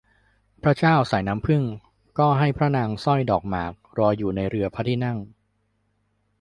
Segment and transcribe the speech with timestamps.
[0.63, 1.63] พระเจ้าสายน้ำผึ้ง
[2.19, 5.17] ก็ให้พระนางสร้อยดอกหมากรออยู่ในเรือพระที่นั่ง